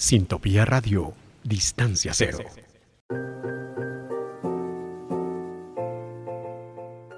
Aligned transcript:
Sintopía 0.00 0.64
Radio, 0.64 1.12
Distancia 1.42 2.12
Cero. 2.14 2.38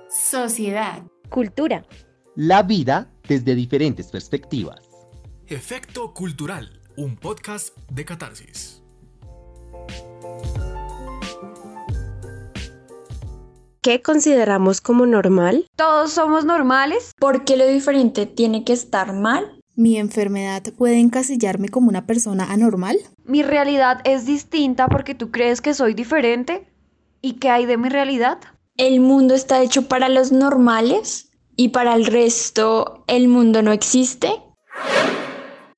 Sociedad. 0.08 1.02
Cultura. 1.28 1.84
La 2.36 2.62
vida 2.62 3.10
desde 3.28 3.54
diferentes 3.54 4.10
perspectivas. 4.10 4.80
Efecto 5.46 6.14
Cultural, 6.14 6.80
un 6.96 7.18
podcast 7.18 7.76
de 7.90 8.06
catarsis. 8.06 8.82
¿Qué 13.82 14.00
consideramos 14.00 14.80
como 14.80 15.04
normal? 15.04 15.66
¿Todos 15.76 16.12
somos 16.12 16.46
normales? 16.46 17.12
¿Por 17.18 17.44
qué 17.44 17.58
lo 17.58 17.66
diferente 17.66 18.24
tiene 18.24 18.64
que 18.64 18.72
estar 18.72 19.12
mal? 19.12 19.59
¿Mi 19.80 19.96
enfermedad 19.96 20.62
puede 20.76 20.98
encasillarme 20.98 21.70
como 21.70 21.88
una 21.88 22.04
persona 22.04 22.52
anormal? 22.52 22.98
¿Mi 23.24 23.42
realidad 23.42 24.02
es 24.04 24.26
distinta 24.26 24.88
porque 24.88 25.14
tú 25.14 25.30
crees 25.30 25.62
que 25.62 25.72
soy 25.72 25.94
diferente? 25.94 26.66
¿Y 27.22 27.38
qué 27.38 27.48
hay 27.48 27.64
de 27.64 27.78
mi 27.78 27.88
realidad? 27.88 28.40
¿El 28.76 29.00
mundo 29.00 29.34
está 29.34 29.62
hecho 29.62 29.88
para 29.88 30.10
los 30.10 30.32
normales 30.32 31.30
y 31.56 31.70
para 31.70 31.94
el 31.94 32.04
resto 32.04 33.06
el 33.08 33.28
mundo 33.28 33.62
no 33.62 33.72
existe? 33.72 34.28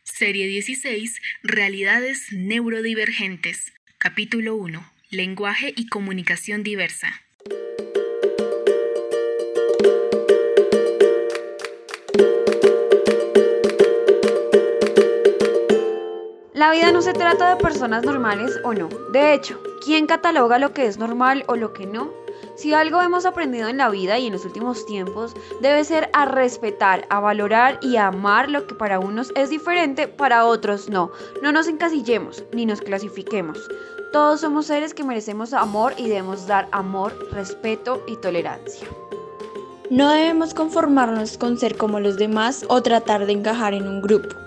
Serie 0.02 0.48
16, 0.48 1.20
Realidades 1.44 2.27
neurodivergentes. 2.32 3.72
Capítulo 3.98 4.56
1, 4.56 4.84
Lenguaje 5.10 5.74
y 5.77 5.86
comunicación 5.86 6.64
diversa. 6.64 7.06
La 16.62 16.70
vida 16.70 16.92
no 16.92 17.02
se 17.02 17.12
trata 17.12 17.48
de 17.48 17.60
personas 17.60 18.04
normales 18.04 18.60
o 18.62 18.72
no. 18.72 18.88
De 19.10 19.34
hecho, 19.34 19.58
¿quién 19.84 20.06
cataloga 20.06 20.60
lo 20.60 20.72
que 20.72 20.86
es 20.86 20.96
normal 20.96 21.42
o 21.48 21.56
lo 21.56 21.72
que 21.72 21.86
no? 21.86 22.12
Si 22.54 22.72
algo 22.72 23.02
hemos 23.02 23.27
aprendido 23.27 23.66
en 23.66 23.78
la 23.78 23.88
vida 23.88 24.16
y 24.16 24.28
en 24.28 24.32
los 24.32 24.44
últimos 24.44 24.86
tiempos, 24.86 25.34
debe 25.60 25.82
ser 25.82 26.08
a 26.12 26.24
respetar, 26.24 27.04
a 27.10 27.19
valorar 27.19 27.80
y 27.82 27.96
a 27.96 28.06
amar 28.06 28.48
lo 28.48 28.64
que 28.69 28.77
para 28.77 29.00
unos 29.00 29.32
es 29.34 29.50
diferente, 29.50 30.06
para 30.06 30.46
otros 30.46 30.88
no. 30.88 31.10
No 31.42 31.50
nos 31.50 31.66
encasillemos 31.66 32.44
ni 32.52 32.64
nos 32.64 32.80
clasifiquemos. 32.80 33.58
Todos 34.12 34.42
somos 34.42 34.66
seres 34.66 34.94
que 34.94 35.02
merecemos 35.02 35.54
amor 35.54 35.94
y 35.97 36.06
debemos 36.06 36.47
dar 36.47 36.69
amor, 36.70 37.12
respeto 37.32 38.04
y 38.06 38.14
tolerancia. 38.19 38.86
No 39.91 40.12
debemos 40.12 40.54
conformarnos 40.54 41.38
con 41.38 41.58
ser 41.58 41.76
como 41.76 41.98
los 41.98 42.19
demás 42.19 42.64
o 42.69 42.80
tratar 42.84 43.26
de 43.26 43.32
encajar 43.32 43.74
en 43.74 43.88
un 43.88 44.00
grupo. 44.00 44.41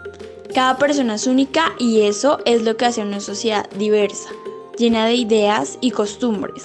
Cada 0.55 0.77
persona 0.77 1.15
es 1.15 1.27
única 1.27 1.73
y 1.79 2.03
eso 2.03 2.39
es 2.45 2.63
lo 2.63 2.77
que 2.77 2.85
hace 2.85 3.01
una 3.01 3.19
sociedad 3.19 3.69
diversa, 3.71 4.29
llena 4.77 5.05
de 5.05 5.15
ideas 5.15 5.77
y 5.81 5.91
costumbres. 5.91 6.63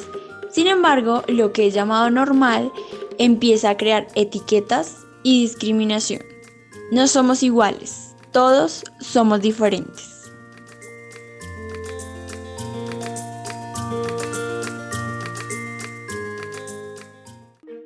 Sin 0.48 0.68
embargo, 0.68 1.24
lo 1.26 1.52
que 1.52 1.66
es 1.66 1.74
llamado 1.74 2.08
normal 2.08 2.70
empieza 3.18 3.70
a 3.70 3.76
crear 3.76 4.06
etiquetas 4.14 4.98
y 5.24 5.42
discriminación. 5.42 6.22
No 6.92 7.08
somos 7.08 7.42
iguales, 7.42 8.14
todos 8.30 8.84
somos 9.00 9.40
diferentes. 9.40 10.19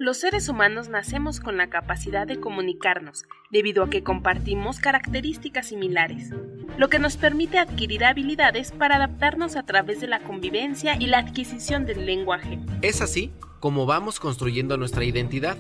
Los 0.05 0.19
seres 0.19 0.51
humanos 0.51 0.91
nacemos 0.91 1.41
con 1.41 1.57
la 1.57 1.71
capacidad 1.71 2.27
de 2.27 2.39
comunicarnos, 2.39 3.25
debido 3.51 3.83
a 3.83 3.89
que 3.89 4.03
compartimos 4.03 4.79
características 4.79 5.69
similares, 5.69 6.29
lo 6.77 6.91
que 6.91 6.99
nos 6.99 7.17
permite 7.17 7.59
adquirir 7.59 8.05
habilidades 8.05 8.71
para 8.71 8.97
adaptarnos 8.97 9.57
a 9.57 9.63
través 9.63 10.03
de 10.03 10.07
la 10.07 10.21
convivencia 10.21 10.95
y 11.01 11.07
la 11.07 11.21
adquisición 11.21 11.87
del 11.87 12.05
lenguaje. 12.05 12.59
Es 12.83 13.01
así 13.01 13.33
como 13.61 13.87
vamos 13.87 14.21
construyendo 14.21 14.77
nuestra 14.77 15.05
identidad, 15.05 15.57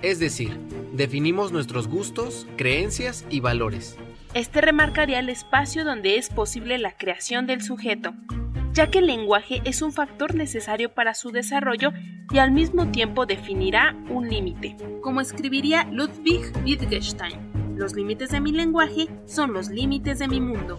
es 0.00 0.20
decir, 0.20 0.56
definimos 0.92 1.50
nuestros 1.50 1.88
gustos, 1.88 2.46
creencias 2.56 3.24
y 3.30 3.40
valores. 3.40 3.96
Este 4.32 4.60
remarcaría 4.60 5.18
el 5.18 5.28
espacio 5.28 5.84
donde 5.84 6.18
es 6.18 6.28
posible 6.28 6.78
la 6.78 6.96
creación 6.96 7.48
del 7.48 7.62
sujeto, 7.62 8.14
ya 8.72 8.90
que 8.90 8.98
el 8.98 9.06
lenguaje 9.06 9.60
es 9.64 9.82
un 9.82 9.92
factor 9.92 10.34
necesario 10.34 10.94
para 10.94 11.14
su 11.14 11.30
desarrollo 11.30 11.92
y 12.30 12.38
al 12.38 12.52
mismo 12.52 12.90
tiempo 12.90 13.26
definirá 13.26 13.94
un 14.08 14.28
límite. 14.28 14.76
Como 15.02 15.20
escribiría 15.20 15.84
Ludwig 15.90 16.52
Wittgenstein, 16.64 17.76
los 17.76 17.94
límites 17.94 18.30
de 18.30 18.40
mi 18.40 18.52
lenguaje 18.52 19.08
son 19.26 19.52
los 19.52 19.68
límites 19.68 20.18
de 20.18 20.28
mi 20.28 20.40
mundo. 20.40 20.78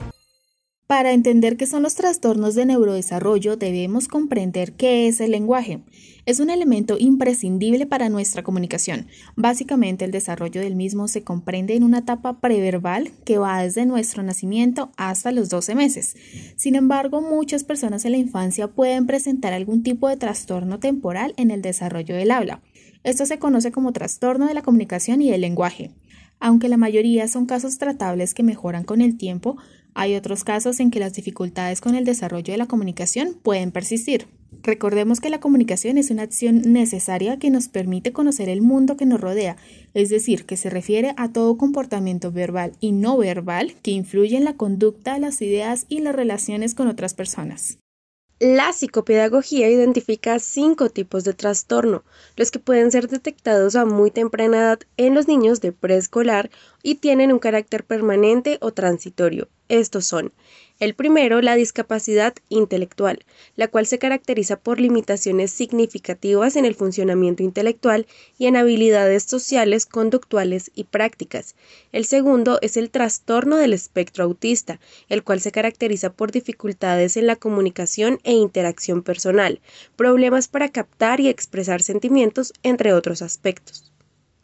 Para 0.94 1.12
entender 1.12 1.58
qué 1.58 1.66
son 1.66 1.82
los 1.82 1.96
trastornos 1.96 2.54
de 2.54 2.68
neurodesarrollo 2.68 3.58
debemos 3.58 4.08
comprender 4.08 4.74
qué 4.74 5.08
es 5.08 5.22
el 5.22 5.32
lenguaje. 5.32 5.82
Es 6.28 6.40
un 6.40 6.52
elemento 6.52 6.98
imprescindible 7.00 7.88
para 7.88 8.10
nuestra 8.10 8.44
comunicación. 8.44 9.08
Básicamente 9.36 10.06
el 10.06 10.12
desarrollo 10.12 10.62
del 10.62 10.76
mismo 10.76 11.08
se 11.08 11.24
comprende 11.24 11.74
en 11.74 11.84
una 11.84 11.98
etapa 11.98 12.40
preverbal 12.40 13.10
que 13.26 13.40
va 13.40 13.64
desde 13.64 13.88
nuestro 13.88 14.22
nacimiento 14.22 14.92
hasta 14.96 15.32
los 15.32 15.50
12 15.50 15.74
meses. 15.74 16.16
Sin 16.58 16.76
embargo, 16.76 17.24
muchas 17.24 17.64
personas 17.64 18.06
en 18.06 18.12
la 18.12 18.20
infancia 18.20 18.68
pueden 18.68 19.08
presentar 19.08 19.52
algún 19.52 19.82
tipo 19.82 20.08
de 20.08 20.18
trastorno 20.18 20.78
temporal 20.78 21.34
en 21.38 21.50
el 21.50 21.64
desarrollo 21.64 22.16
del 22.16 22.30
habla. 22.30 22.62
Esto 23.04 23.26
se 23.26 23.40
conoce 23.40 23.72
como 23.72 23.94
trastorno 23.94 24.46
de 24.46 24.54
la 24.54 24.62
comunicación 24.62 25.24
y 25.24 25.32
del 25.32 25.42
lenguaje. 25.42 25.90
Aunque 26.40 26.68
la 26.68 26.78
mayoría 26.78 27.28
son 27.30 27.46
casos 27.46 27.78
tratables 27.78 28.34
que 28.34 28.44
mejoran 28.44 28.84
con 28.84 29.02
el 29.02 29.18
tiempo, 29.18 29.58
hay 29.96 30.16
otros 30.16 30.44
casos 30.44 30.80
en 30.80 30.92
que 30.92 31.00
las 31.00 31.14
dificultades 31.14 31.82
con 31.82 31.96
el 31.96 32.06
desarrollo 32.06 32.52
de 32.54 32.58
la 32.58 32.68
comunicación 32.68 33.38
pueden 33.42 33.72
persistir. 33.72 34.28
Recordemos 34.62 35.20
que 35.20 35.30
la 35.30 35.40
comunicación 35.40 35.98
es 35.98 36.10
una 36.10 36.24
acción 36.24 36.62
necesaria 36.72 37.38
que 37.38 37.50
nos 37.50 37.68
permite 37.68 38.14
conocer 38.14 38.50
el 38.50 38.62
mundo 38.62 38.96
que 38.96 39.06
nos 39.06 39.20
rodea, 39.20 39.58
es 39.94 40.10
decir, 40.10 40.46
que 40.46 40.58
se 40.58 40.70
refiere 40.70 41.14
a 41.18 41.32
todo 41.32 41.58
comportamiento 41.58 42.32
verbal 42.32 42.74
y 42.80 42.92
no 42.92 43.18
verbal 43.18 43.74
que 43.82 43.92
influye 43.92 44.38
en 44.38 44.46
la 44.46 44.54
conducta, 44.54 45.20
las 45.20 45.42
ideas 45.42 45.86
y 45.90 46.00
las 46.00 46.16
relaciones 46.16 46.76
con 46.76 46.88
otras 46.88 47.14
personas. 47.14 47.80
La 48.46 48.74
psicopedagogía 48.74 49.70
identifica 49.70 50.38
cinco 50.38 50.90
tipos 50.90 51.24
de 51.24 51.34
trastorno, 51.34 52.04
los 52.36 52.52
que 52.52 52.60
pueden 52.60 52.92
ser 52.92 53.08
detectados 53.08 53.78
a 53.78 53.86
muy 53.86 54.12
temprana 54.12 54.58
edad 54.58 54.80
en 54.98 55.16
los 55.16 55.30
niños 55.30 55.62
de 55.62 55.72
preescolar 55.72 56.52
y 56.82 56.96
tienen 56.96 57.32
un 57.32 57.40
carácter 57.40 57.86
permanente 57.86 58.58
o 58.60 58.74
transitorio. 58.74 59.48
Estos 59.70 60.06
son 60.06 60.34
el 60.84 60.96
primero, 60.96 61.42
la 61.42 61.56
discapacidad 61.56 62.34
intelectual, 62.50 63.24
la 63.56 63.70
cual 63.70 63.86
se 63.86 64.00
caracteriza 64.00 64.60
por 64.60 64.82
limitaciones 64.82 65.50
significativas 65.52 66.58
en 66.58 66.66
el 66.66 66.76
funcionamiento 66.76 67.42
intelectual 67.42 68.06
y 68.38 68.48
en 68.48 68.58
habilidades 68.58 69.24
sociales, 69.24 69.86
conductuales 69.86 70.72
y 70.76 70.84
prácticas. 70.84 71.56
El 71.94 72.04
segundo 72.04 72.60
es 72.62 72.76
el 72.76 72.90
trastorno 72.90 73.56
del 73.56 73.72
espectro 73.72 74.26
autista, 74.26 74.82
el 75.08 75.24
cual 75.24 75.40
se 75.40 75.54
caracteriza 75.54 76.12
por 76.12 76.34
dificultades 76.34 77.16
en 77.16 77.28
la 77.28 77.38
comunicación 77.38 78.20
e 78.26 78.34
interacción 78.34 79.04
personal, 79.04 79.62
problemas 79.96 80.50
para 80.50 80.68
captar 80.68 81.22
y 81.22 81.30
expresar 81.30 81.82
sentimientos, 81.82 82.52
entre 82.62 82.94
otros 82.94 83.22
aspectos. 83.22 83.93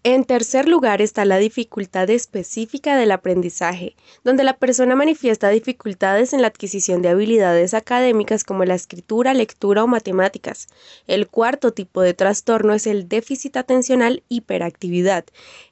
En 0.05 0.23
tercer 0.23 0.69
lugar 0.69 1.01
está 1.01 1.25
la 1.25 1.39
dificultad 1.39 2.09
específica 2.09 2.95
del 2.95 3.11
aprendizaje, 3.11 3.97
donde 4.23 4.45
la 4.45 4.55
persona 4.55 4.95
manifiesta 4.95 5.49
dificultades 5.49 6.31
en 6.31 6.41
la 6.41 6.47
adquisición 6.47 7.01
de 7.01 7.09
habilidades 7.09 7.73
académicas 7.73 8.45
como 8.45 8.63
la 8.63 8.75
escritura, 8.75 9.33
lectura 9.33 9.83
o 9.83 9.88
matemáticas. 9.88 10.67
El 11.05 11.27
cuarto 11.27 11.73
tipo 11.73 12.01
de 12.01 12.13
trastorno 12.13 12.73
es 12.73 12.88
el 12.88 13.09
déficit 13.09 13.57
atencional 13.57 14.23
hiperactividad. 14.29 15.25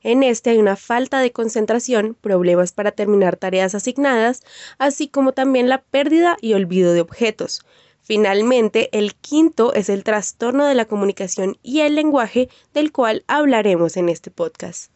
En 0.04 0.24
este 0.24 0.50
hay 0.50 0.58
una 0.58 0.76
falta 0.76 1.20
de 1.20 1.32
concentración, 1.32 2.14
problemas 2.20 2.74
para 2.74 2.92
terminar 2.92 3.38
tareas 3.38 3.76
asignadas, 3.76 4.44
así 4.78 5.08
como 5.08 5.32
también 5.32 5.70
la 5.70 5.84
pérdida 5.84 6.36
y 6.42 6.52
olvido 6.52 6.92
de 6.92 7.00
objetos. 7.00 7.62
Finalmente, 8.08 8.88
el 8.98 9.16
quinto 9.16 9.74
es 9.74 9.90
el 9.90 10.06
trastorno 10.06 10.66
de 10.66 10.76
la 10.76 10.86
comunicación 10.86 11.58
y 11.62 11.82
el 11.82 11.96
lenguaje, 11.96 12.48
del 12.74 12.94
cual 12.94 13.26
hablaremos 13.28 13.98
en 13.98 14.08
este 14.08 14.32
podcast. 14.32 14.94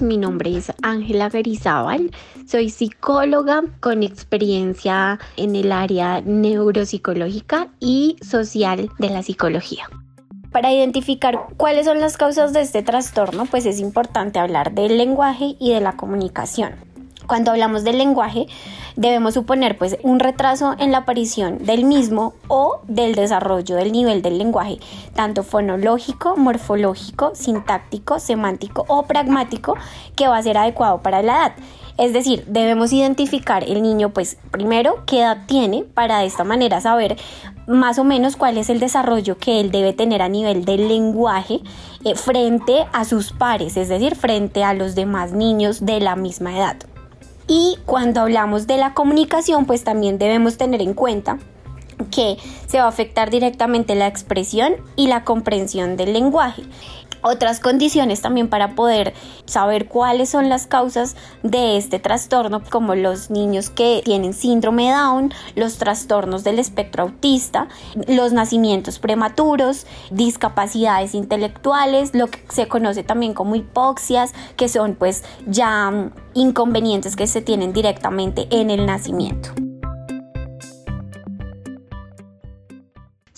Mi 0.00 0.16
nombre 0.16 0.56
es 0.56 0.72
Ángela 0.80 1.28
Garizábal, 1.28 2.10
soy 2.48 2.70
psicóloga 2.70 3.64
con 3.80 4.02
experiencia 4.02 5.18
en 5.36 5.56
el 5.56 5.72
área 5.72 6.22
neuropsicológica 6.22 7.68
y 7.78 8.16
social 8.22 8.88
de 8.98 9.10
la 9.10 9.22
psicología. 9.22 9.90
Para 10.50 10.72
identificar 10.72 11.48
cuáles 11.58 11.84
son 11.84 12.00
las 12.00 12.16
causas 12.16 12.54
de 12.54 12.62
este 12.62 12.82
trastorno, 12.82 13.44
pues 13.44 13.66
es 13.66 13.78
importante 13.78 14.38
hablar 14.38 14.72
del 14.72 14.96
lenguaje 14.96 15.56
y 15.60 15.74
de 15.74 15.82
la 15.82 15.98
comunicación. 15.98 16.89
Cuando 17.30 17.52
hablamos 17.52 17.84
del 17.84 17.96
lenguaje, 17.96 18.48
debemos 18.96 19.34
suponer 19.34 19.78
pues 19.78 19.96
un 20.02 20.18
retraso 20.18 20.74
en 20.80 20.90
la 20.90 20.98
aparición 20.98 21.64
del 21.64 21.84
mismo 21.84 22.34
o 22.48 22.80
del 22.88 23.14
desarrollo 23.14 23.76
del 23.76 23.92
nivel 23.92 24.20
del 24.20 24.36
lenguaje, 24.36 24.80
tanto 25.14 25.44
fonológico, 25.44 26.36
morfológico, 26.36 27.30
sintáctico, 27.36 28.18
semántico 28.18 28.84
o 28.88 29.04
pragmático, 29.04 29.76
que 30.16 30.26
va 30.26 30.38
a 30.38 30.42
ser 30.42 30.58
adecuado 30.58 31.02
para 31.02 31.22
la 31.22 31.36
edad. 31.36 31.52
Es 31.98 32.12
decir, 32.12 32.44
debemos 32.48 32.92
identificar 32.92 33.62
el 33.62 33.80
niño, 33.80 34.10
pues 34.10 34.36
primero, 34.50 35.04
qué 35.06 35.20
edad 35.20 35.38
tiene 35.46 35.84
para 35.84 36.18
de 36.18 36.26
esta 36.26 36.42
manera 36.42 36.80
saber 36.80 37.16
más 37.68 38.00
o 38.00 38.02
menos 38.04 38.34
cuál 38.34 38.58
es 38.58 38.70
el 38.70 38.80
desarrollo 38.80 39.38
que 39.38 39.60
él 39.60 39.70
debe 39.70 39.92
tener 39.92 40.20
a 40.20 40.28
nivel 40.28 40.64
del 40.64 40.88
lenguaje 40.88 41.60
eh, 42.04 42.16
frente 42.16 42.86
a 42.92 43.04
sus 43.04 43.30
pares, 43.30 43.76
es 43.76 43.88
decir, 43.88 44.16
frente 44.16 44.64
a 44.64 44.74
los 44.74 44.96
demás 44.96 45.30
niños 45.30 45.86
de 45.86 46.00
la 46.00 46.16
misma 46.16 46.56
edad. 46.56 46.89
Y 47.52 47.78
cuando 47.84 48.20
hablamos 48.20 48.68
de 48.68 48.76
la 48.76 48.94
comunicación, 48.94 49.66
pues 49.66 49.82
también 49.82 50.18
debemos 50.18 50.56
tener 50.56 50.80
en 50.80 50.94
cuenta 50.94 51.40
que 52.12 52.38
se 52.68 52.78
va 52.78 52.84
a 52.84 52.88
afectar 52.88 53.28
directamente 53.28 53.96
la 53.96 54.06
expresión 54.06 54.76
y 54.94 55.08
la 55.08 55.24
comprensión 55.24 55.96
del 55.96 56.12
lenguaje 56.12 56.62
otras 57.22 57.60
condiciones 57.60 58.20
también 58.20 58.48
para 58.48 58.74
poder 58.74 59.14
saber 59.44 59.88
cuáles 59.88 60.28
son 60.28 60.48
las 60.48 60.66
causas 60.66 61.16
de 61.42 61.76
este 61.76 61.98
trastorno, 61.98 62.62
como 62.70 62.94
los 62.94 63.30
niños 63.30 63.70
que 63.70 64.02
tienen 64.04 64.34
síndrome 64.34 64.90
Down, 64.90 65.32
los 65.54 65.78
trastornos 65.78 66.44
del 66.44 66.58
espectro 66.58 67.04
autista, 67.04 67.68
los 68.06 68.32
nacimientos 68.32 68.98
prematuros, 68.98 69.86
discapacidades 70.10 71.14
intelectuales, 71.14 72.14
lo 72.14 72.28
que 72.28 72.42
se 72.48 72.68
conoce 72.68 73.02
también 73.02 73.34
como 73.34 73.54
hipoxias, 73.54 74.32
que 74.56 74.68
son 74.68 74.94
pues 74.94 75.24
ya 75.46 76.10
inconvenientes 76.34 77.16
que 77.16 77.26
se 77.26 77.42
tienen 77.42 77.72
directamente 77.72 78.46
en 78.50 78.70
el 78.70 78.86
nacimiento. 78.86 79.69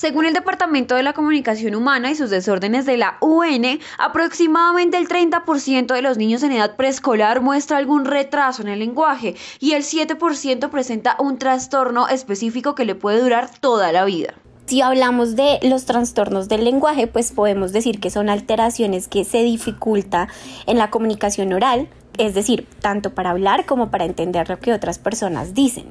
Según 0.02 0.26
el 0.26 0.34
Departamento 0.34 0.96
de 0.96 1.04
la 1.04 1.12
Comunicación 1.12 1.76
Humana 1.76 2.10
y 2.10 2.16
sus 2.16 2.28
desórdenes 2.28 2.87
de 2.87 2.96
la 2.96 3.19
UN, 3.20 3.78
aproximadamente 3.99 4.99
el 4.99 5.06
30% 5.06 5.94
de 5.94 6.02
los 6.02 6.19
niños 6.19 6.43
en 6.43 6.50
edad 6.50 6.75
preescolar 6.75 7.40
muestra 7.40 7.76
algún 7.76 8.04
retraso 8.04 8.62
en 8.62 8.69
el 8.69 8.81
lenguaje 8.81 9.37
y 9.60 9.75
el 9.75 9.84
7% 9.84 10.70
presenta 10.70 11.14
un 11.20 11.38
trastorno 11.38 12.08
específico 12.08 12.75
que 12.75 12.84
le 12.84 12.96
puede 12.96 13.20
durar 13.20 13.49
toda 13.60 13.93
la 13.93 14.04
vida. 14.04 14.34
Si 14.66 14.81
hablamos 14.81 15.37
de 15.37 15.60
los 15.62 15.84
trastornos 15.84 16.49
del 16.49 16.64
lenguaje, 16.64 17.06
pues 17.06 17.31
podemos 17.31 17.70
decir 17.72 18.00
que 18.00 18.10
son 18.10 18.28
alteraciones 18.28 19.06
que 19.06 19.25
se 19.25 19.44
dificulta 19.44 20.26
en 20.66 20.78
la 20.78 20.90
comunicación 20.90 21.52
oral, 21.52 21.88
es 22.19 22.34
decir, 22.34 22.66
tanto 22.81 23.14
para 23.14 23.31
hablar 23.31 23.66
como 23.66 23.93
para 23.93 24.04
entender 24.04 24.49
lo 24.49 24.58
que 24.58 24.72
otras 24.72 24.99
personas 24.99 25.54
dicen. 25.54 25.90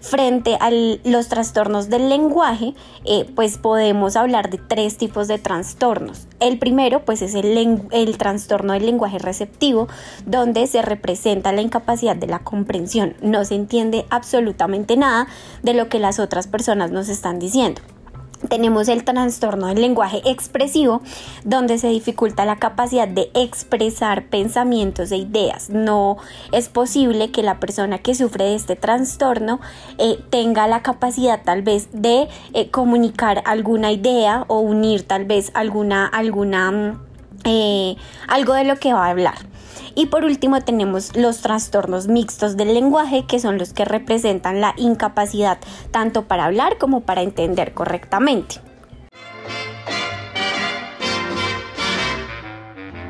Frente 0.00 0.56
a 0.60 0.70
los 0.70 1.28
trastornos 1.28 1.88
del 1.88 2.08
lenguaje, 2.08 2.74
eh, 3.04 3.30
pues 3.34 3.58
podemos 3.58 4.16
hablar 4.16 4.50
de 4.50 4.58
tres 4.58 4.96
tipos 4.96 5.28
de 5.28 5.38
trastornos. 5.38 6.28
El 6.40 6.58
primero, 6.58 7.04
pues 7.04 7.22
es 7.22 7.34
el, 7.34 7.80
el 7.90 8.18
trastorno 8.18 8.72
del 8.74 8.86
lenguaje 8.86 9.18
receptivo, 9.18 9.88
donde 10.24 10.66
se 10.66 10.82
representa 10.82 11.52
la 11.52 11.62
incapacidad 11.62 12.16
de 12.16 12.26
la 12.26 12.40
comprensión. 12.40 13.14
No 13.20 13.44
se 13.44 13.54
entiende 13.54 14.06
absolutamente 14.10 14.96
nada 14.96 15.26
de 15.62 15.74
lo 15.74 15.88
que 15.88 15.98
las 15.98 16.18
otras 16.18 16.46
personas 16.46 16.90
nos 16.90 17.08
están 17.08 17.38
diciendo. 17.38 17.82
Tenemos 18.48 18.88
el 18.88 19.04
trastorno 19.04 19.66
del 19.68 19.80
lenguaje 19.80 20.22
expresivo, 20.24 21.02
donde 21.44 21.78
se 21.78 21.88
dificulta 21.88 22.44
la 22.44 22.56
capacidad 22.56 23.08
de 23.08 23.30
expresar 23.34 24.26
pensamientos 24.26 25.10
e 25.12 25.16
ideas. 25.16 25.70
No 25.70 26.16
es 26.52 26.68
posible 26.68 27.30
que 27.30 27.42
la 27.42 27.58
persona 27.60 27.98
que 27.98 28.14
sufre 28.14 28.44
de 28.44 28.54
este 28.54 28.76
trastorno 28.76 29.60
eh, 29.98 30.18
tenga 30.30 30.66
la 30.66 30.82
capacidad 30.82 31.42
tal 31.42 31.62
vez 31.62 31.88
de 31.92 32.28
eh, 32.52 32.70
comunicar 32.70 33.42
alguna 33.46 33.92
idea 33.92 34.44
o 34.48 34.60
unir 34.60 35.02
tal 35.02 35.24
vez 35.24 35.50
alguna, 35.54 36.06
alguna, 36.06 36.70
mm, 36.70 37.00
eh, 37.44 37.96
algo 38.28 38.54
de 38.54 38.64
lo 38.64 38.76
que 38.76 38.92
va 38.92 39.06
a 39.06 39.10
hablar. 39.10 39.55
Y 39.98 40.06
por 40.06 40.26
último 40.26 40.60
tenemos 40.60 41.16
los 41.16 41.40
trastornos 41.40 42.06
mixtos 42.06 42.58
del 42.58 42.74
lenguaje, 42.74 43.24
que 43.26 43.40
son 43.40 43.56
los 43.56 43.72
que 43.72 43.86
representan 43.86 44.60
la 44.60 44.74
incapacidad 44.76 45.58
tanto 45.90 46.28
para 46.28 46.44
hablar 46.44 46.76
como 46.76 47.00
para 47.00 47.22
entender 47.22 47.72
correctamente. 47.72 48.56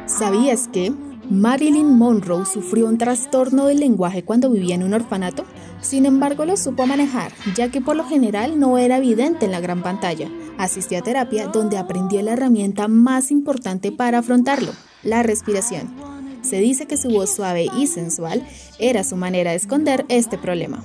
¿Sabías 0.07 0.69
que 0.69 0.93
Marilyn 1.29 1.99
Monroe 1.99 2.47
sufrió 2.47 2.87
un 2.87 2.99
trastorno 2.99 3.67
del 3.67 3.81
lenguaje 3.81 4.25
cuando 4.25 4.49
vivía 4.49 4.77
en 4.77 4.85
un 4.85 4.95
orfanato? 4.95 5.45
Sin 5.81 6.07
embargo, 6.07 6.45
lo 6.45 6.57
supo 6.57 6.87
manejar, 6.87 7.33
ya 7.57 7.69
que 7.69 7.81
por 7.81 7.97
lo 7.97 8.05
general 8.05 8.61
no 8.61 8.79
era 8.79 8.99
evidente 8.99 9.45
en 9.45 9.51
la 9.51 9.61
gran 9.61 9.83
pantalla. 9.83 10.31
Asistió 10.57 10.99
a 10.99 11.03
terapia 11.03 11.49
donde 11.49 11.79
aprendió 11.79 12.23
la 12.23 12.35
herramienta 12.35 12.87
más 12.87 13.33
importante 13.33 13.91
para 13.91 14.19
afrontarlo, 14.19 14.71
la 15.03 15.25
respiración. 15.25 16.16
Se 16.47 16.61
dice 16.61 16.87
que 16.87 16.97
su 16.97 17.11
voz 17.11 17.35
suave 17.35 17.67
y 17.77 17.89
sensual 17.89 18.47
era 18.79 19.03
su 19.03 19.17
manera 19.17 19.51
de 19.51 19.57
esconder 19.57 20.07
este 20.09 20.39
problema. 20.39 20.81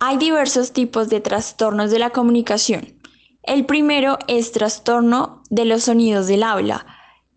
Hay 0.00 0.16
diversos 0.16 0.72
tipos 0.72 1.08
de 1.08 1.20
trastornos 1.20 1.92
de 1.92 2.00
la 2.00 2.10
comunicación. 2.10 3.00
El 3.44 3.66
primero 3.66 4.18
es 4.26 4.50
trastorno 4.50 5.44
de 5.48 5.66
los 5.66 5.84
sonidos 5.84 6.26
del 6.26 6.42
habla. 6.42 6.86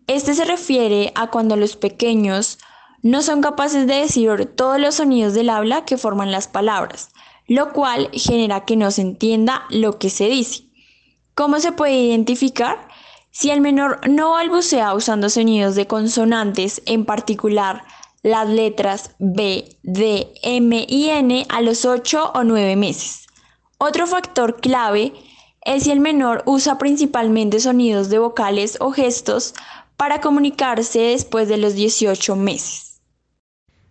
Este 0.08 0.34
se 0.34 0.44
refiere 0.44 1.12
a 1.14 1.30
cuando 1.30 1.54
los 1.54 1.76
pequeños 1.76 2.58
no 3.02 3.22
son 3.22 3.40
capaces 3.40 3.86
de 3.86 3.94
decir 4.00 4.46
todos 4.56 4.80
los 4.80 4.96
sonidos 4.96 5.32
del 5.32 5.50
habla 5.50 5.84
que 5.84 5.96
forman 5.96 6.32
las 6.32 6.48
palabras 6.48 7.13
lo 7.46 7.72
cual 7.72 8.10
genera 8.12 8.64
que 8.64 8.76
no 8.76 8.90
se 8.90 9.02
entienda 9.02 9.64
lo 9.70 9.98
que 9.98 10.10
se 10.10 10.28
dice. 10.28 10.64
¿Cómo 11.34 11.60
se 11.60 11.72
puede 11.72 11.94
identificar? 11.94 12.88
Si 13.30 13.50
el 13.50 13.60
menor 13.60 14.00
no 14.08 14.30
balbucea 14.30 14.94
usando 14.94 15.28
sonidos 15.28 15.74
de 15.74 15.86
consonantes, 15.86 16.82
en 16.86 17.04
particular 17.04 17.84
las 18.22 18.48
letras 18.48 19.10
B, 19.18 19.76
D, 19.82 20.32
M 20.42 20.86
y 20.88 21.08
N 21.10 21.44
a 21.48 21.60
los 21.60 21.84
8 21.84 22.32
o 22.34 22.44
9 22.44 22.76
meses. 22.76 23.26
Otro 23.78 24.06
factor 24.06 24.60
clave 24.60 25.12
es 25.64 25.84
si 25.84 25.90
el 25.90 26.00
menor 26.00 26.42
usa 26.46 26.78
principalmente 26.78 27.58
sonidos 27.60 28.08
de 28.08 28.18
vocales 28.18 28.76
o 28.80 28.92
gestos 28.92 29.54
para 29.96 30.20
comunicarse 30.20 31.00
después 31.00 31.48
de 31.48 31.56
los 31.56 31.74
18 31.74 32.36
meses. 32.36 32.83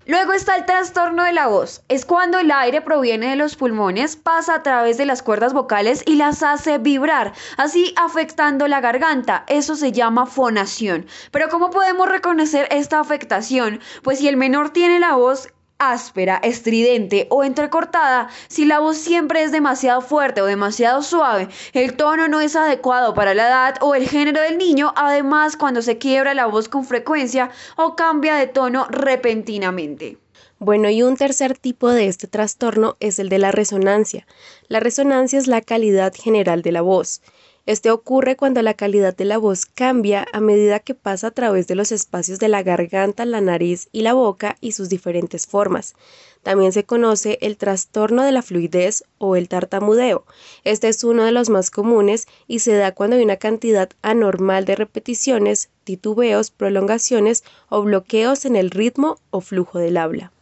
Luego 0.05 0.33
está 0.33 0.57
el 0.57 0.65
trastorno 0.65 1.23
de 1.23 1.31
la 1.31 1.47
voz. 1.47 1.81
Es 1.87 2.05
cuando 2.05 2.37
el 2.37 2.51
aire 2.51 2.81
proviene 2.81 3.29
de 3.29 3.35
los 3.37 3.55
pulmones, 3.55 4.17
pasa 4.17 4.55
a 4.55 4.61
través 4.61 4.97
de 4.97 5.05
las 5.05 5.23
cuerdas 5.23 5.53
vocales 5.53 6.03
y 6.05 6.17
las 6.17 6.43
hace 6.43 6.77
vibrar, 6.77 7.31
así 7.55 7.93
afectando 7.95 8.67
la 8.67 8.81
garganta. 8.81 9.45
Eso 9.47 9.77
se 9.77 9.93
llama 9.93 10.25
fonación. 10.25 11.05
Pero 11.31 11.47
¿cómo 11.47 11.69
podemos 11.69 12.09
reconocer 12.09 12.67
esta 12.69 12.99
afectación? 12.99 13.79
Pues 14.01 14.19
si 14.19 14.27
el 14.27 14.35
menor 14.35 14.71
tiene 14.71 14.99
la 14.99 15.13
voz 15.15 15.47
áspera, 15.77 16.39
estridente 16.43 17.27
o 17.29 17.43
entrecortada, 17.43 18.29
si 18.47 18.65
la 18.65 18.79
voz 18.79 18.97
siempre 18.97 19.43
es 19.43 19.51
demasiado 19.51 20.01
fuerte 20.01 20.41
o 20.41 20.45
demasiado 20.45 21.01
suave, 21.01 21.49
el 21.73 21.95
tono 21.95 22.27
no 22.27 22.41
es 22.41 22.55
adecuado 22.55 23.13
para 23.13 23.33
la 23.33 23.47
edad 23.47 23.75
o 23.81 23.95
el 23.95 24.07
género 24.07 24.41
del 24.41 24.57
niño, 24.57 24.93
además 24.95 25.57
cuando 25.57 25.81
se 25.81 25.97
quiebra 25.97 26.33
la 26.33 26.45
voz 26.45 26.69
con 26.69 26.85
frecuencia 26.85 27.51
o 27.75 27.95
cambia 27.95 28.35
de 28.35 28.47
tono 28.47 28.85
repentinamente. 28.89 30.17
Bueno, 30.59 30.89
y 30.89 31.03
un 31.03 31.17
tercer 31.17 31.57
tipo 31.57 31.89
de 31.89 32.07
este 32.07 32.27
trastorno 32.27 32.95
es 33.01 33.19
el 33.19 33.27
de 33.27 33.37
la 33.37 33.51
resonancia. 33.51 34.25
La 34.69 34.79
resonancia 34.79 35.37
es 35.37 35.47
la 35.47 35.59
calidad 35.59 36.13
general 36.15 36.61
de 36.61 36.71
la 36.71 36.81
voz. 36.81 37.21
Este 37.65 37.91
ocurre 37.91 38.35
cuando 38.35 38.61
la 38.61 38.73
calidad 38.73 39.15
de 39.15 39.23
la 39.23 39.37
voz 39.37 39.65
cambia 39.65 40.25
a 40.33 40.41
medida 40.41 40.81
que 40.81 40.95
pasa 40.95 41.27
a 41.27 41.31
través 41.31 41.65
de 41.65 41.75
los 41.75 41.93
espacios 41.93 42.37
de 42.39 42.49
la 42.49 42.61
garganta, 42.61 43.23
la 43.23 43.39
nariz 43.39 43.87
y 43.93 44.01
la 44.01 44.11
boca 44.11 44.57
y 44.59 44.73
sus 44.73 44.89
diferentes 44.89 45.47
formas. 45.47 45.95
También 46.41 46.73
se 46.73 46.83
conoce 46.83 47.37
el 47.39 47.55
trastorno 47.55 48.23
de 48.23 48.33
la 48.33 48.41
fluidez 48.41 49.05
o 49.17 49.37
el 49.37 49.47
tartamudeo. 49.47 50.25
Este 50.65 50.89
es 50.89 51.05
uno 51.05 51.23
de 51.23 51.31
los 51.31 51.49
más 51.49 51.71
comunes 51.71 52.27
y 52.47 52.59
se 52.59 52.73
da 52.73 52.91
cuando 52.91 53.15
hay 53.15 53.23
una 53.23 53.37
cantidad 53.37 53.89
anormal 54.01 54.65
de 54.65 54.75
repeticiones, 54.75 55.69
titubeos, 55.85 56.51
prolongaciones 56.51 57.45
o 57.69 57.81
bloqueos 57.81 58.43
en 58.43 58.57
el 58.57 58.71
ritmo 58.71 59.19
o 59.29 59.39
flujo 59.39 59.79
del 59.79 59.95
habla. 59.95 60.32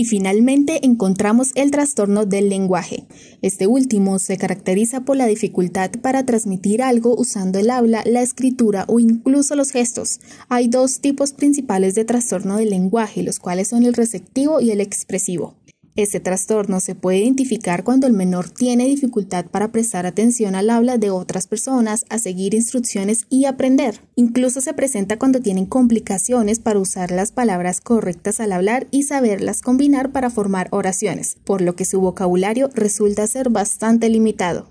Y 0.00 0.06
finalmente 0.06 0.86
encontramos 0.86 1.50
el 1.56 1.70
trastorno 1.70 2.24
del 2.24 2.48
lenguaje. 2.48 3.04
Este 3.42 3.66
último 3.66 4.18
se 4.18 4.38
caracteriza 4.38 5.02
por 5.02 5.18
la 5.18 5.26
dificultad 5.26 5.90
para 6.00 6.24
transmitir 6.24 6.82
algo 6.82 7.14
usando 7.14 7.58
el 7.58 7.68
habla, 7.68 8.02
la 8.06 8.22
escritura 8.22 8.86
o 8.88 8.98
incluso 8.98 9.56
los 9.56 9.72
gestos. 9.72 10.20
Hay 10.48 10.68
dos 10.68 11.00
tipos 11.00 11.34
principales 11.34 11.94
de 11.94 12.06
trastorno 12.06 12.56
del 12.56 12.70
lenguaje, 12.70 13.22
los 13.22 13.38
cuales 13.38 13.68
son 13.68 13.82
el 13.82 13.92
receptivo 13.92 14.62
y 14.62 14.70
el 14.70 14.80
expresivo. 14.80 15.56
Este 15.96 16.20
trastorno 16.20 16.78
se 16.78 16.94
puede 16.94 17.18
identificar 17.18 17.82
cuando 17.82 18.06
el 18.06 18.12
menor 18.12 18.48
tiene 18.48 18.84
dificultad 18.84 19.46
para 19.46 19.72
prestar 19.72 20.06
atención 20.06 20.54
al 20.54 20.70
habla 20.70 20.98
de 20.98 21.10
otras 21.10 21.48
personas, 21.48 22.04
a 22.08 22.18
seguir 22.18 22.54
instrucciones 22.54 23.26
y 23.28 23.46
aprender. 23.46 24.00
Incluso 24.14 24.60
se 24.60 24.72
presenta 24.72 25.18
cuando 25.18 25.40
tienen 25.40 25.66
complicaciones 25.66 26.60
para 26.60 26.78
usar 26.78 27.10
las 27.10 27.32
palabras 27.32 27.80
correctas 27.80 28.38
al 28.38 28.52
hablar 28.52 28.86
y 28.90 29.02
saberlas 29.02 29.62
combinar 29.62 30.12
para 30.12 30.30
formar 30.30 30.68
oraciones, 30.70 31.36
por 31.44 31.60
lo 31.60 31.74
que 31.74 31.84
su 31.84 32.00
vocabulario 32.00 32.70
resulta 32.74 33.26
ser 33.26 33.50
bastante 33.50 34.08
limitado. 34.08 34.68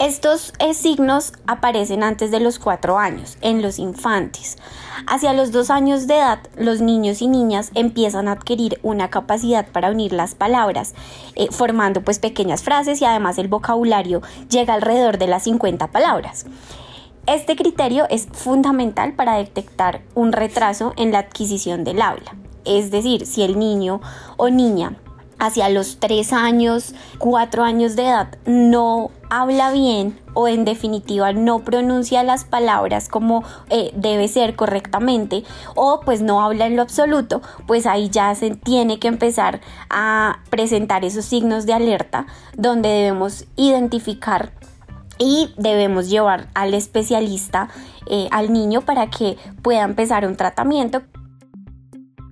Estos 0.00 0.52
eh, 0.58 0.74
signos 0.74 1.32
aparecen 1.46 2.02
antes 2.02 2.32
de 2.32 2.40
los 2.40 2.58
cuatro 2.58 2.98
años, 2.98 3.38
en 3.42 3.62
los 3.62 3.78
infantes. 3.78 4.58
Hacia 5.06 5.32
los 5.32 5.52
dos 5.52 5.70
años 5.70 6.08
de 6.08 6.16
edad, 6.16 6.40
los 6.56 6.80
niños 6.80 7.22
y 7.22 7.28
niñas 7.28 7.70
empiezan 7.74 8.26
a 8.26 8.32
adquirir 8.32 8.80
una 8.82 9.08
capacidad 9.08 9.68
para 9.68 9.92
unir 9.92 10.12
las 10.12 10.34
palabras, 10.34 10.94
eh, 11.36 11.46
formando 11.52 12.02
pues 12.02 12.18
pequeñas 12.18 12.64
frases 12.64 13.00
y 13.02 13.04
además 13.04 13.38
el 13.38 13.46
vocabulario 13.46 14.20
llega 14.50 14.74
alrededor 14.74 15.16
de 15.18 15.28
las 15.28 15.44
50 15.44 15.86
palabras. 15.86 16.46
Este 17.26 17.54
criterio 17.54 18.06
es 18.10 18.26
fundamental 18.32 19.12
para 19.12 19.36
detectar 19.36 20.02
un 20.16 20.32
retraso 20.32 20.92
en 20.96 21.12
la 21.12 21.20
adquisición 21.20 21.84
del 21.84 22.02
habla. 22.02 22.34
Es 22.64 22.90
decir, 22.90 23.26
si 23.26 23.42
el 23.42 23.60
niño 23.60 24.00
o 24.38 24.50
niña 24.50 24.96
hacia 25.38 25.68
los 25.68 25.98
3 25.98 26.32
años, 26.32 26.94
4 27.18 27.62
años 27.62 27.96
de 27.96 28.06
edad 28.06 28.28
no 28.46 29.10
habla 29.30 29.72
bien 29.72 30.18
o 30.34 30.48
en 30.48 30.64
definitiva 30.64 31.32
no 31.32 31.60
pronuncia 31.60 32.22
las 32.22 32.44
palabras 32.44 33.08
como 33.08 33.44
eh, 33.70 33.92
debe 33.94 34.28
ser 34.28 34.56
correctamente 34.56 35.44
o 35.74 36.00
pues 36.04 36.22
no 36.22 36.42
habla 36.42 36.66
en 36.66 36.76
lo 36.76 36.82
absoluto, 36.82 37.42
pues 37.66 37.86
ahí 37.86 38.08
ya 38.10 38.34
se 38.34 38.54
tiene 38.54 38.98
que 38.98 39.08
empezar 39.08 39.60
a 39.90 40.40
presentar 40.50 41.04
esos 41.04 41.24
signos 41.24 41.66
de 41.66 41.72
alerta 41.72 42.26
donde 42.56 42.88
debemos 42.88 43.46
identificar 43.56 44.52
y 45.18 45.52
debemos 45.56 46.10
llevar 46.10 46.48
al 46.54 46.74
especialista 46.74 47.68
eh, 48.06 48.28
al 48.30 48.52
niño 48.52 48.82
para 48.82 49.08
que 49.10 49.36
pueda 49.62 49.82
empezar 49.82 50.26
un 50.26 50.36
tratamiento 50.36 51.02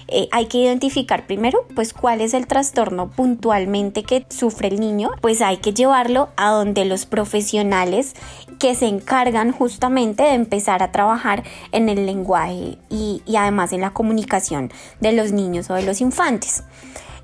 eh, 0.09 0.28
hay 0.32 0.47
que 0.47 0.59
identificar 0.59 1.26
primero 1.26 1.66
pues 1.75 1.92
cuál 1.92 2.21
es 2.21 2.35
el 2.35 2.47
trastorno 2.47 3.11
puntualmente 3.11 4.02
que 4.02 4.26
sufre 4.28 4.68
el 4.68 4.80
niño, 4.80 5.11
pues 5.21 5.40
hay 5.40 5.59
que 5.59 5.73
llevarlo 5.73 6.30
a 6.37 6.50
donde 6.50 6.85
los 6.85 7.06
profesionales 7.06 8.14
que 8.59 8.75
se 8.75 8.87
encargan 8.87 9.52
justamente 9.52 10.23
de 10.23 10.35
empezar 10.35 10.82
a 10.82 10.92
trabajar 10.92 11.42
en 11.73 11.88
el 11.88 12.06
lenguaje 12.06 12.78
y, 12.90 13.23
y 13.26 13.37
además 13.37 13.73
en 13.73 13.80
la 13.80 13.92
comunicación 13.92 14.73
de 15.00 15.12
los 15.12 15.32
niños 15.32 15.71
o 15.71 15.75
de 15.75 15.82
los 15.82 16.00
infantes. 16.00 16.64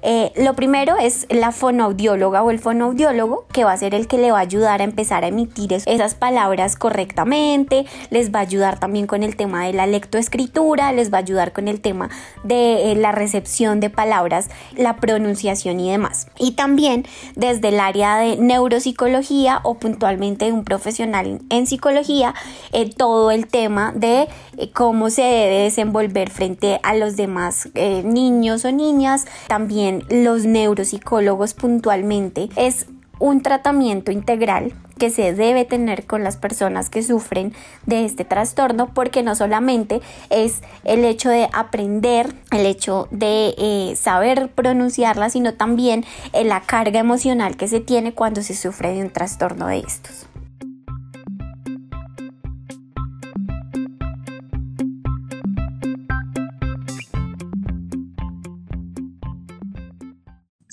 Eh, 0.03 0.33
lo 0.37 0.55
primero 0.55 0.97
es 0.97 1.27
la 1.29 1.51
fonoaudióloga 1.51 2.43
o 2.43 2.51
el 2.51 2.59
fonoaudiólogo, 2.59 3.47
que 3.53 3.65
va 3.65 3.73
a 3.73 3.77
ser 3.77 3.95
el 3.95 4.07
que 4.07 4.19
le 4.19 4.31
va 4.31 4.39
a 4.39 4.43
ayudar 4.43 4.81
a 4.81 4.85
empezar 4.85 5.25
a 5.25 5.29
emitir 5.29 5.73
esas 5.73 6.15
palabras 6.15 6.77
correctamente, 6.77 7.85
les 8.11 8.33
va 8.33 8.39
a 8.39 8.43
ayudar 8.43 8.79
también 8.79 9.07
con 9.07 9.23
el 9.23 9.37
tema 9.37 9.67
de 9.67 9.73
la 9.73 9.87
lectoescritura, 9.87 10.93
les 10.93 11.13
va 11.13 11.19
a 11.19 11.21
ayudar 11.21 11.53
con 11.53 11.67
el 11.67 11.81
tema 11.81 12.11
de 12.45 12.93
eh, 12.93 12.95
la 12.95 13.13
recepción 13.13 13.81
de 13.81 13.91
palabras, 13.91 14.51
la 14.77 14.97
pronunciación 14.97 15.81
y 15.81 15.91
demás. 15.91 16.29
Y 16.39 16.53
también 16.53 17.05
desde 17.35 17.69
el 17.69 17.81
área 17.81 18.19
de 18.19 18.37
neuropsicología 18.37 19.61
o 19.65 19.75
puntualmente 19.75 20.53
un 20.53 20.65
profesional 20.65 21.41
en 21.51 21.67
psicología, 21.67 22.35
eh, 22.73 22.89
todo 22.89 23.31
el 23.31 23.49
tema 23.49 23.93
de 23.95 24.29
cómo 24.73 25.11
se 25.11 25.23
debe 25.23 25.63
desenvolver 25.65 26.31
frente 26.31 26.81
a 26.83 26.95
los 26.95 27.17
demás 27.17 27.69
niños 28.05 28.65
o 28.65 28.73
niñas, 28.73 29.27
también 29.47 29.88
los 30.09 30.45
neuropsicólogos 30.45 31.55
puntualmente, 31.55 32.49
es 32.57 32.87
un 33.19 33.43
tratamiento 33.43 34.13
integral 34.13 34.73
que 34.99 35.11
se 35.11 35.33
debe 35.33 35.65
tener 35.65 36.07
con 36.07 36.25
las 36.25 36.37
personas 36.37 36.91
que 36.91 37.03
sufren 37.03 37.53
de 37.87 38.05
este 38.05 38.25
trastorno 38.25 38.93
porque 38.93 39.23
no 39.23 39.35
solamente 39.35 40.01
es 40.29 40.63
el 40.85 41.05
hecho 41.05 41.31
de 41.31 41.49
aprender, 41.53 42.35
el 42.51 42.67
hecho 42.67 43.09
de 43.11 43.55
eh, 43.59 43.97
saber 43.97 44.51
pronunciarla, 44.51 45.31
sino 45.31 45.55
también 45.55 46.05
la 46.33 46.61
carga 46.63 47.01
emocional 47.01 47.57
que 47.57 47.69
se 47.69 47.81
tiene 47.81 48.13
cuando 48.13 48.43
se 48.43 48.55
sufre 48.55 48.93
de 48.93 49.03
un 49.03 49.11
trastorno 49.11 49.69
de 49.69 49.79
estos. 49.79 50.28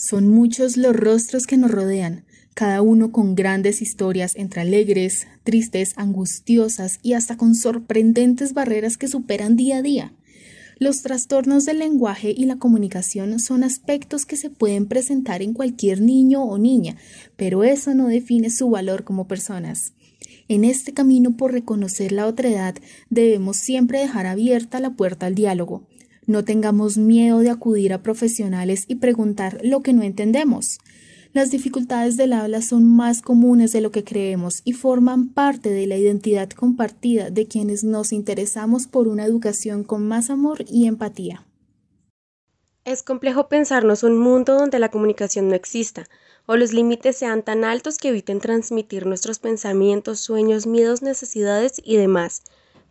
Son 0.08 0.28
muchos 0.28 0.78
los 0.78 0.96
rostros 0.96 1.48
que 1.48 1.58
nos 1.58 1.72
rodean, 1.72 2.26
cada 2.54 2.84
uno 2.84 3.12
con 3.12 3.34
grandes 3.34 3.82
historias 3.82 4.36
entre 4.36 4.62
alegres, 4.62 5.26
tristes, 5.44 5.94
angustiosas 5.96 7.00
y 7.02 7.14
hasta 7.14 7.38
con 7.38 7.56
sorprendentes 7.56 8.54
barreras 8.54 8.98
que 8.98 9.08
superan 9.08 9.56
día 9.56 9.78
a 9.78 9.82
día. 9.82 10.14
Los 10.78 11.02
trastornos 11.02 11.66
del 11.66 11.80
lenguaje 11.80 12.32
y 12.38 12.46
la 12.46 12.58
comunicación 12.58 13.40
son 13.40 13.64
aspectos 13.64 14.28
que 14.28 14.36
se 14.36 14.52
pueden 14.52 14.86
presentar 14.86 15.42
en 15.42 15.54
cualquier 15.54 16.02
niño 16.02 16.44
o 16.44 16.60
niña, 16.60 16.98
pero 17.36 17.64
eso 17.64 17.96
no 17.96 18.08
define 18.08 18.52
su 18.52 18.70
valor 18.70 19.06
como 19.06 19.28
personas. 19.28 19.94
En 20.48 20.66
este 20.66 20.94
camino 20.94 21.36
por 21.36 21.52
reconocer 21.52 22.12
la 22.12 22.28
otredad 22.28 22.76
debemos 23.10 23.58
siempre 23.58 24.02
dejar 24.02 24.28
abierta 24.28 24.80
la 24.80 24.92
puerta 24.92 25.26
al 25.26 25.34
diálogo, 25.34 25.88
no 26.28 26.44
tengamos 26.44 26.98
miedo 26.98 27.40
de 27.40 27.50
acudir 27.50 27.94
a 27.94 28.02
profesionales 28.02 28.86
y 28.88 28.96
preguntar 28.96 29.60
lo 29.64 29.82
que 29.82 29.94
no 29.94 30.04
entendemos. 30.04 30.80
Las 31.34 31.52
dificultades 31.52 32.16
del 32.16 32.34
habla 32.34 32.62
son 32.62 32.86
más 32.86 33.22
comunes 33.22 33.74
de 33.74 33.82
lo 33.82 33.92
que 33.92 34.04
creemos 34.04 34.62
y 34.64 34.74
forman 34.74 35.30
parte 35.30 35.70
de 35.70 35.86
la 35.86 35.98
identidad 35.98 36.50
compartida 36.50 37.30
de 37.30 37.46
quienes 37.46 37.84
nos 37.84 38.14
interesamos 38.14 38.88
por 38.88 39.08
una 39.08 39.26
educación 39.26 39.84
con 39.84 40.08
más 40.08 40.30
amor 40.30 40.64
y 40.70 40.88
empatía. 40.88 41.46
Es 42.86 43.04
complejo 43.04 43.50
pensarnos 43.50 44.04
un 44.04 44.18
mundo 44.18 44.54
donde 44.54 44.80
la 44.80 44.90
comunicación 44.90 45.50
no 45.50 45.56
exista, 45.56 46.06
o 46.46 46.56
los 46.56 46.72
límites 46.72 47.18
sean 47.18 47.44
tan 47.44 47.64
altos 47.64 47.98
que 47.98 48.10
eviten 48.10 48.40
transmitir 48.40 49.06
nuestros 49.06 49.40
pensamientos, 49.40 50.20
sueños, 50.20 50.68
miedos, 50.68 51.02
necesidades 51.02 51.82
y 51.84 51.98
demás 51.98 52.44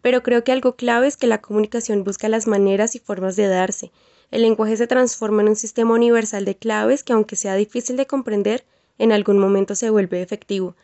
pero 0.05 0.23
creo 0.23 0.45
que 0.45 0.53
algo 0.53 0.77
clave 0.77 1.07
es 1.07 1.17
que 1.17 1.27
la 1.27 1.41
comunicación 1.41 2.05
busca 2.05 2.29
las 2.29 2.47
maneras 2.47 2.95
y 2.95 2.99
formas 2.99 3.37
de 3.37 3.47
darse. 3.47 3.91
El 4.31 4.43
lenguaje 4.43 4.77
se 4.77 4.87
transforma 4.87 5.41
en 5.41 5.49
un 5.49 5.57
sistema 5.57 5.95
universal 5.95 6.45
de 6.45 6.57
claves 6.57 7.03
que 7.03 7.15
aunque 7.15 7.37
sea 7.37 7.55
difícil 7.55 7.97
de 7.97 8.07
comprender, 8.07 8.67
en 8.99 9.13
algún 9.13 9.39
momento 9.39 9.75
se 9.75 9.89
vuelve 9.89 10.21
efectivo. 10.21 10.77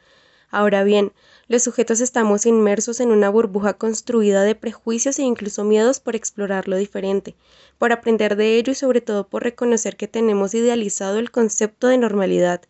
Ahora 0.51 0.85
bien, 0.85 1.13
los 1.49 1.63
sujetos 1.63 2.01
estamos 2.01 2.47
inmersos 2.47 2.99
en 2.99 3.11
una 3.11 3.29
burbuja 3.29 3.75
construida 3.75 4.43
de 4.43 4.55
prejuicios 4.55 5.19
e 5.19 5.23
incluso 5.23 5.65
miedos 5.65 6.01
por 6.01 6.17
explorar 6.17 6.67
lo 6.67 6.77
diferente, 6.77 7.35
por 7.77 7.93
aprender 7.93 8.37
de 8.37 8.57
ello 8.57 8.73
y 8.73 8.75
sobre 8.75 9.03
todo 9.03 9.29
por 9.29 9.43
reconocer 9.43 9.99
que 9.99 10.09
tenemos 10.09 10.55
idealizado 10.55 11.19
el 11.19 11.31
concepto 11.31 11.89
de 11.89 11.99
normalidad. 11.99 12.63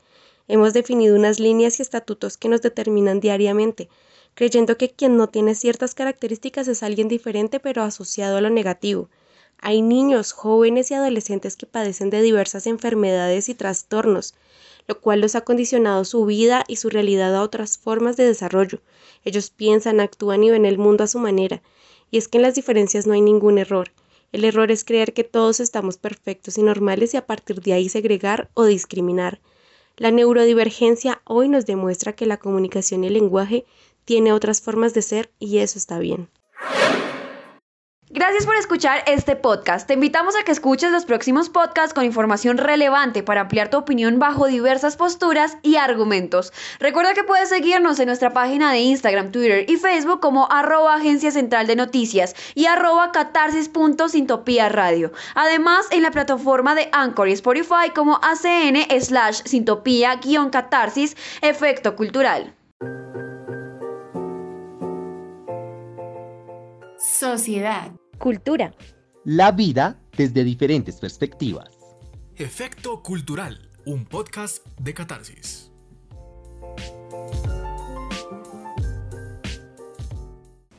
Hemos 0.48 0.72
definido 0.72 1.14
unas 1.14 1.38
líneas 1.38 1.78
y 1.78 1.82
estatutos 1.82 2.36
que 2.36 2.48
nos 2.48 2.60
determinan 2.60 3.20
diariamente, 3.20 3.88
creyendo 4.34 4.76
que 4.76 4.90
quien 4.90 5.16
no 5.16 5.28
tiene 5.28 5.54
ciertas 5.54 5.94
características 5.94 6.68
es 6.68 6.82
alguien 6.82 7.08
diferente 7.08 7.60
pero 7.60 7.82
asociado 7.82 8.36
a 8.36 8.40
lo 8.40 8.50
negativo. 8.50 9.08
Hay 9.58 9.82
niños, 9.82 10.32
jóvenes 10.32 10.90
y 10.90 10.94
adolescentes 10.94 11.56
que 11.56 11.66
padecen 11.66 12.08
de 12.08 12.22
diversas 12.22 12.66
enfermedades 12.66 13.48
y 13.48 13.54
trastornos, 13.54 14.34
lo 14.88 15.00
cual 15.00 15.20
los 15.20 15.34
ha 15.34 15.42
condicionado 15.42 16.04
su 16.04 16.24
vida 16.24 16.64
y 16.66 16.76
su 16.76 16.88
realidad 16.88 17.34
a 17.36 17.42
otras 17.42 17.76
formas 17.76 18.16
de 18.16 18.24
desarrollo. 18.24 18.80
Ellos 19.24 19.50
piensan, 19.50 20.00
actúan 20.00 20.42
y 20.42 20.50
ven 20.50 20.64
el 20.64 20.78
mundo 20.78 21.04
a 21.04 21.08
su 21.08 21.18
manera, 21.18 21.62
y 22.10 22.18
es 22.18 22.28
que 22.28 22.38
en 22.38 22.42
las 22.42 22.54
diferencias 22.54 23.06
no 23.06 23.12
hay 23.12 23.20
ningún 23.20 23.58
error. 23.58 23.92
El 24.32 24.44
error 24.44 24.70
es 24.70 24.84
creer 24.84 25.12
que 25.12 25.24
todos 25.24 25.60
estamos 25.60 25.98
perfectos 25.98 26.56
y 26.56 26.62
normales 26.62 27.14
y 27.14 27.16
a 27.16 27.26
partir 27.26 27.60
de 27.60 27.72
ahí 27.72 27.88
segregar 27.88 28.48
o 28.54 28.64
discriminar. 28.64 29.40
La 29.96 30.10
neurodivergencia 30.10 31.20
hoy 31.24 31.48
nos 31.48 31.66
demuestra 31.66 32.14
que 32.14 32.24
la 32.24 32.38
comunicación 32.38 33.04
y 33.04 33.08
el 33.08 33.12
lenguaje 33.14 33.66
tiene 34.10 34.32
otras 34.32 34.60
formas 34.60 34.92
de 34.92 35.02
ser 35.02 35.30
y 35.38 35.58
eso 35.58 35.78
está 35.78 36.00
bien. 36.00 36.28
Gracias 38.08 38.44
por 38.44 38.56
escuchar 38.56 39.04
este 39.06 39.36
podcast. 39.36 39.86
Te 39.86 39.94
invitamos 39.94 40.34
a 40.34 40.42
que 40.42 40.50
escuches 40.50 40.90
los 40.90 41.04
próximos 41.04 41.48
podcasts 41.48 41.94
con 41.94 42.04
información 42.04 42.58
relevante 42.58 43.22
para 43.22 43.42
ampliar 43.42 43.70
tu 43.70 43.76
opinión 43.76 44.18
bajo 44.18 44.48
diversas 44.48 44.96
posturas 44.96 45.58
y 45.62 45.76
argumentos. 45.76 46.52
Recuerda 46.80 47.14
que 47.14 47.22
puedes 47.22 47.50
seguirnos 47.50 48.00
en 48.00 48.06
nuestra 48.06 48.32
página 48.32 48.72
de 48.72 48.80
Instagram, 48.80 49.30
Twitter 49.30 49.70
y 49.70 49.76
Facebook 49.76 50.18
como 50.18 50.50
arroba 50.50 50.96
agencia 50.96 51.30
central 51.30 51.68
de 51.68 51.76
noticias 51.76 52.34
y 52.56 52.66
arroba 52.66 53.12
catarsis.sintopía 53.12 54.68
radio. 54.70 55.12
Además, 55.36 55.86
en 55.92 56.02
la 56.02 56.10
plataforma 56.10 56.74
de 56.74 56.88
Anchor 56.90 57.28
y 57.28 57.32
Spotify 57.34 57.90
como 57.94 58.16
acn 58.16 58.76
slash 59.00 59.42
sintopía-catarsis 59.44 61.16
efecto 61.42 61.94
cultural. 61.94 62.56
Sociedad. 67.20 67.92
Cultura. 68.16 68.74
La 69.26 69.52
vida 69.52 70.00
desde 70.16 70.42
diferentes 70.42 70.96
perspectivas. 70.96 71.68
Efecto 72.34 73.02
Cultural, 73.02 73.68
un 73.84 74.06
podcast 74.06 74.66
de 74.78 74.94
catarsis. 74.94 75.70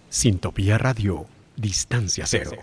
Sintopía 0.10 0.80
Radio, 0.80 1.28
Distancia 1.58 2.26
Cero. 2.26 2.54